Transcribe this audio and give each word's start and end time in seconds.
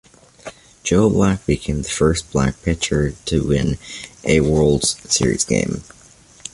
Joe 0.81 1.11
Black 1.11 1.45
became 1.45 1.83
the 1.83 1.87
first 1.89 2.31
black 2.31 2.59
pitcher 2.63 3.11
to 3.25 3.47
win 3.47 3.77
a 4.23 4.39
World 4.41 4.83
Series 4.83 5.43
game. 5.45 5.83